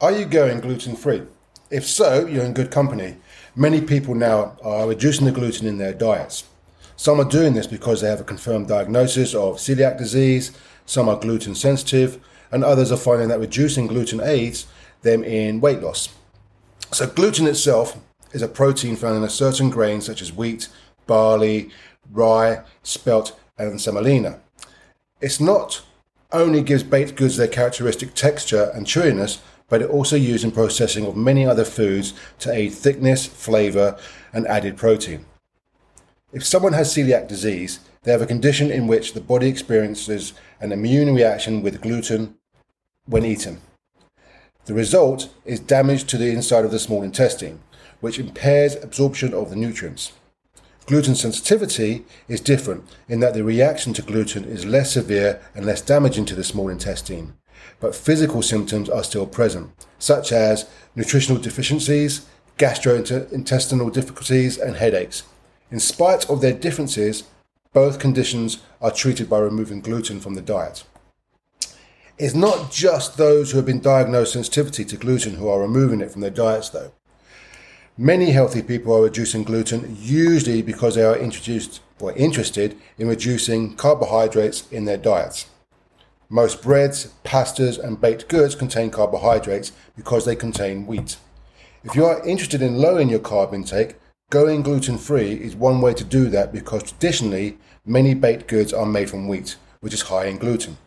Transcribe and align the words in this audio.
Are 0.00 0.12
you 0.12 0.26
going 0.26 0.60
gluten 0.60 0.94
free? 0.94 1.22
If 1.72 1.84
so, 1.84 2.24
you're 2.24 2.44
in 2.44 2.52
good 2.52 2.70
company. 2.70 3.16
Many 3.56 3.80
people 3.80 4.14
now 4.14 4.56
are 4.62 4.86
reducing 4.86 5.26
the 5.26 5.32
gluten 5.32 5.66
in 5.66 5.78
their 5.78 5.92
diets. 5.92 6.44
Some 6.94 7.20
are 7.20 7.28
doing 7.28 7.54
this 7.54 7.66
because 7.66 8.00
they 8.00 8.08
have 8.08 8.20
a 8.20 8.24
confirmed 8.24 8.68
diagnosis 8.68 9.34
of 9.34 9.56
celiac 9.56 9.98
disease, 9.98 10.52
some 10.86 11.08
are 11.08 11.18
gluten 11.18 11.56
sensitive, 11.56 12.20
and 12.52 12.62
others 12.62 12.92
are 12.92 12.96
finding 12.96 13.26
that 13.30 13.40
reducing 13.40 13.88
gluten 13.88 14.20
aids 14.20 14.68
them 15.02 15.24
in 15.24 15.60
weight 15.60 15.80
loss. 15.80 16.10
So, 16.92 17.08
gluten 17.08 17.48
itself 17.48 17.98
is 18.32 18.42
a 18.42 18.46
protein 18.46 18.94
found 18.94 19.16
in 19.16 19.24
a 19.24 19.28
certain 19.28 19.68
grain 19.68 20.00
such 20.00 20.22
as 20.22 20.32
wheat, 20.32 20.68
barley, 21.08 21.70
rye, 22.12 22.62
spelt, 22.84 23.36
and 23.58 23.80
semolina. 23.80 24.38
It's 25.20 25.40
not 25.40 25.82
only 26.32 26.62
gives 26.62 26.82
baked 26.82 27.16
goods 27.16 27.36
their 27.36 27.48
characteristic 27.48 28.14
texture 28.14 28.70
and 28.74 28.86
chewiness, 28.86 29.40
but 29.68 29.82
it 29.82 29.90
also 29.90 30.16
used 30.16 30.44
in 30.44 30.50
processing 30.50 31.06
of 31.06 31.16
many 31.16 31.46
other 31.46 31.64
foods 31.64 32.14
to 32.38 32.52
aid 32.52 32.72
thickness, 32.72 33.26
flavour, 33.26 33.98
and 34.32 34.46
added 34.46 34.76
protein. 34.76 35.24
If 36.32 36.44
someone 36.44 36.74
has 36.74 36.94
celiac 36.94 37.28
disease, 37.28 37.80
they 38.02 38.12
have 38.12 38.22
a 38.22 38.26
condition 38.26 38.70
in 38.70 38.86
which 38.86 39.14
the 39.14 39.20
body 39.20 39.48
experiences 39.48 40.34
an 40.60 40.72
immune 40.72 41.14
reaction 41.14 41.62
with 41.62 41.80
gluten 41.80 42.36
when 43.06 43.24
eaten. 43.24 43.60
The 44.66 44.74
result 44.74 45.30
is 45.46 45.60
damage 45.60 46.04
to 46.04 46.18
the 46.18 46.30
inside 46.30 46.66
of 46.66 46.70
the 46.70 46.78
small 46.78 47.02
intestine, 47.02 47.60
which 48.00 48.18
impairs 48.18 48.76
absorption 48.76 49.32
of 49.32 49.48
the 49.48 49.56
nutrients. 49.56 50.12
Gluten 50.88 51.14
sensitivity 51.14 52.06
is 52.28 52.40
different 52.40 52.82
in 53.10 53.20
that 53.20 53.34
the 53.34 53.44
reaction 53.44 53.92
to 53.92 54.00
gluten 54.00 54.44
is 54.44 54.64
less 54.64 54.92
severe 54.92 55.38
and 55.54 55.66
less 55.66 55.82
damaging 55.82 56.24
to 56.24 56.34
the 56.34 56.42
small 56.42 56.70
intestine, 56.70 57.34
but 57.78 57.94
physical 57.94 58.40
symptoms 58.40 58.88
are 58.88 59.04
still 59.04 59.26
present, 59.26 59.70
such 59.98 60.32
as 60.32 60.66
nutritional 60.96 61.38
deficiencies, 61.38 62.24
gastrointestinal 62.56 63.92
difficulties, 63.92 64.56
and 64.56 64.76
headaches. 64.76 65.24
In 65.70 65.78
spite 65.78 66.30
of 66.30 66.40
their 66.40 66.54
differences, 66.54 67.24
both 67.74 67.98
conditions 67.98 68.62
are 68.80 68.90
treated 68.90 69.28
by 69.28 69.40
removing 69.40 69.82
gluten 69.82 70.20
from 70.20 70.36
the 70.36 70.40
diet. 70.40 70.84
It's 72.16 72.34
not 72.34 72.72
just 72.72 73.18
those 73.18 73.50
who 73.50 73.58
have 73.58 73.66
been 73.66 73.80
diagnosed 73.80 74.32
sensitivity 74.32 74.86
to 74.86 74.96
gluten 74.96 75.34
who 75.34 75.48
are 75.48 75.60
removing 75.60 76.00
it 76.00 76.10
from 76.10 76.22
their 76.22 76.30
diets, 76.30 76.70
though. 76.70 76.92
Many 78.00 78.30
healthy 78.30 78.62
people 78.62 78.94
are 78.94 79.02
reducing 79.02 79.42
gluten, 79.42 79.96
usually 79.98 80.62
because 80.62 80.94
they 80.94 81.02
are 81.02 81.18
introduced 81.18 81.80
or 81.98 82.12
interested 82.12 82.76
in 82.96 83.08
reducing 83.08 83.74
carbohydrates 83.74 84.70
in 84.70 84.84
their 84.84 84.96
diets. 84.96 85.46
Most 86.28 86.62
breads, 86.62 87.12
pastas, 87.24 87.76
and 87.76 88.00
baked 88.00 88.28
goods 88.28 88.54
contain 88.54 88.90
carbohydrates 88.90 89.72
because 89.96 90.24
they 90.24 90.36
contain 90.36 90.86
wheat. 90.86 91.16
If 91.82 91.96
you 91.96 92.04
are 92.04 92.24
interested 92.24 92.62
in 92.62 92.78
lowering 92.78 93.08
your 93.08 93.18
carb 93.18 93.52
intake, 93.52 93.96
going 94.30 94.62
gluten 94.62 94.96
free 94.96 95.32
is 95.32 95.56
one 95.56 95.80
way 95.80 95.92
to 95.94 96.04
do 96.04 96.28
that 96.28 96.52
because 96.52 96.84
traditionally 96.84 97.58
many 97.84 98.14
baked 98.14 98.46
goods 98.46 98.72
are 98.72 98.86
made 98.86 99.10
from 99.10 99.26
wheat, 99.26 99.56
which 99.80 99.92
is 99.92 100.02
high 100.02 100.26
in 100.26 100.38
gluten. 100.38 100.78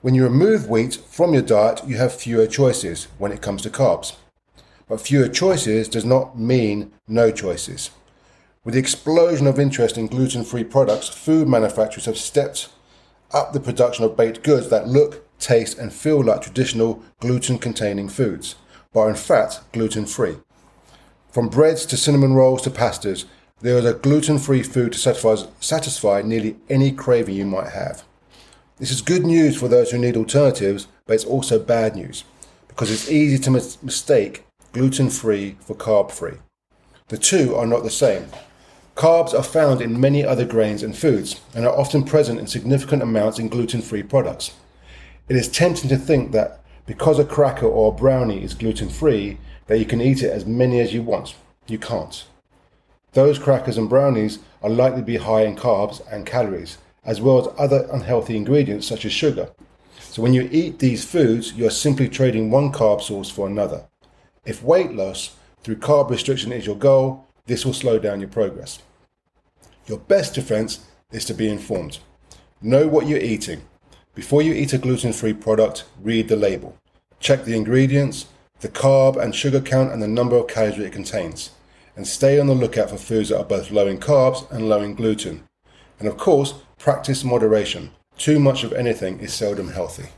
When 0.00 0.16
you 0.16 0.24
remove 0.24 0.68
wheat 0.68 0.96
from 0.96 1.32
your 1.32 1.42
diet, 1.42 1.82
you 1.86 1.96
have 1.98 2.12
fewer 2.12 2.48
choices 2.48 3.06
when 3.18 3.30
it 3.30 3.40
comes 3.40 3.62
to 3.62 3.70
carbs. 3.70 4.16
But 4.88 5.02
fewer 5.02 5.28
choices 5.28 5.88
does 5.88 6.04
not 6.04 6.38
mean 6.38 6.92
no 7.06 7.30
choices. 7.30 7.90
With 8.64 8.74
the 8.74 8.80
explosion 8.80 9.46
of 9.46 9.58
interest 9.58 9.98
in 9.98 10.06
gluten 10.06 10.44
free 10.44 10.64
products, 10.64 11.08
food 11.08 11.46
manufacturers 11.46 12.06
have 12.06 12.18
stepped 12.18 12.70
up 13.32 13.52
the 13.52 13.60
production 13.60 14.04
of 14.04 14.16
baked 14.16 14.42
goods 14.42 14.68
that 14.70 14.88
look, 14.88 15.26
taste, 15.38 15.78
and 15.78 15.92
feel 15.92 16.24
like 16.24 16.42
traditional 16.42 17.02
gluten 17.20 17.58
containing 17.58 18.08
foods, 18.08 18.56
but 18.92 19.00
are 19.00 19.10
in 19.10 19.16
fact 19.16 19.60
gluten 19.72 20.06
free. 20.06 20.36
From 21.30 21.48
breads 21.48 21.84
to 21.86 21.96
cinnamon 21.96 22.32
rolls 22.34 22.62
to 22.62 22.70
pastas, 22.70 23.26
there 23.60 23.76
is 23.76 23.84
a 23.84 23.94
gluten 23.94 24.38
free 24.38 24.62
food 24.62 24.92
to 24.92 24.98
satisfy, 24.98 25.36
satisfy 25.60 26.22
nearly 26.22 26.56
any 26.70 26.92
craving 26.92 27.34
you 27.34 27.44
might 27.44 27.70
have. 27.70 28.04
This 28.78 28.90
is 28.90 29.02
good 29.02 29.24
news 29.26 29.56
for 29.56 29.68
those 29.68 29.90
who 29.90 29.98
need 29.98 30.16
alternatives, 30.16 30.86
but 31.06 31.14
it's 31.14 31.24
also 31.24 31.58
bad 31.58 31.96
news 31.96 32.24
because 32.68 32.90
it's 32.90 33.10
easy 33.10 33.38
to 33.38 33.50
mis- 33.50 33.82
mistake 33.82 34.44
gluten 34.72 35.10
free 35.10 35.56
for 35.60 35.74
carb 35.74 36.10
free. 36.10 36.38
The 37.08 37.18
two 37.18 37.54
are 37.54 37.66
not 37.66 37.82
the 37.84 37.90
same. 37.90 38.26
Carbs 38.94 39.32
are 39.32 39.42
found 39.42 39.80
in 39.80 40.00
many 40.00 40.24
other 40.24 40.44
grains 40.44 40.82
and 40.82 40.96
foods 40.96 41.40
and 41.54 41.64
are 41.64 41.78
often 41.78 42.02
present 42.04 42.38
in 42.40 42.46
significant 42.46 43.02
amounts 43.02 43.38
in 43.38 43.48
gluten 43.48 43.80
free 43.80 44.02
products. 44.02 44.54
It 45.28 45.36
is 45.36 45.48
tempting 45.48 45.88
to 45.90 45.96
think 45.96 46.32
that 46.32 46.60
because 46.84 47.18
a 47.18 47.24
cracker 47.24 47.66
or 47.66 47.92
a 47.92 47.96
brownie 47.96 48.42
is 48.42 48.54
gluten 48.54 48.88
free, 48.88 49.38
that 49.66 49.78
you 49.78 49.84
can 49.84 50.00
eat 50.00 50.22
it 50.22 50.30
as 50.30 50.46
many 50.46 50.80
as 50.80 50.92
you 50.92 51.02
want. 51.02 51.34
You 51.66 51.78
can't. 51.78 52.26
Those 53.12 53.38
crackers 53.38 53.78
and 53.78 53.88
brownies 53.88 54.38
are 54.62 54.70
likely 54.70 55.00
to 55.00 55.06
be 55.06 55.16
high 55.16 55.42
in 55.42 55.56
carbs 55.56 56.00
and 56.10 56.26
calories, 56.26 56.78
as 57.04 57.20
well 57.20 57.40
as 57.40 57.54
other 57.58 57.88
unhealthy 57.92 58.36
ingredients 58.36 58.86
such 58.86 59.04
as 59.04 59.12
sugar. 59.12 59.50
So 59.98 60.22
when 60.22 60.34
you 60.34 60.48
eat 60.50 60.78
these 60.78 61.04
foods, 61.04 61.52
you 61.52 61.66
are 61.66 61.70
simply 61.70 62.08
trading 62.08 62.50
one 62.50 62.72
carb 62.72 63.02
source 63.02 63.30
for 63.30 63.46
another. 63.46 63.87
If 64.48 64.62
weight 64.62 64.92
loss 64.92 65.36
through 65.62 65.76
carb 65.76 66.08
restriction 66.08 66.52
is 66.52 66.64
your 66.64 66.74
goal, 66.74 67.26
this 67.44 67.66
will 67.66 67.74
slow 67.74 67.98
down 67.98 68.20
your 68.20 68.30
progress. 68.30 68.78
Your 69.86 69.98
best 69.98 70.34
defense 70.34 70.86
is 71.12 71.26
to 71.26 71.34
be 71.34 71.50
informed. 71.50 71.98
Know 72.62 72.88
what 72.88 73.06
you're 73.06 73.18
eating. 73.18 73.60
Before 74.14 74.40
you 74.40 74.54
eat 74.54 74.72
a 74.72 74.78
gluten 74.78 75.12
free 75.12 75.34
product, 75.34 75.84
read 76.00 76.28
the 76.28 76.36
label. 76.36 76.78
Check 77.20 77.44
the 77.44 77.54
ingredients, 77.54 78.24
the 78.60 78.70
carb 78.70 79.22
and 79.22 79.34
sugar 79.34 79.60
count, 79.60 79.92
and 79.92 80.00
the 80.00 80.08
number 80.08 80.36
of 80.36 80.48
calories 80.48 80.78
it 80.78 80.92
contains. 80.94 81.50
And 81.94 82.06
stay 82.06 82.40
on 82.40 82.46
the 82.46 82.54
lookout 82.54 82.88
for 82.88 82.96
foods 82.96 83.28
that 83.28 83.38
are 83.38 83.44
both 83.44 83.70
low 83.70 83.86
in 83.86 83.98
carbs 83.98 84.50
and 84.50 84.66
low 84.66 84.80
in 84.80 84.94
gluten. 84.94 85.46
And 85.98 86.08
of 86.08 86.16
course, 86.16 86.54
practice 86.78 87.22
moderation. 87.22 87.90
Too 88.16 88.40
much 88.40 88.64
of 88.64 88.72
anything 88.72 89.20
is 89.20 89.34
seldom 89.34 89.72
healthy. 89.72 90.08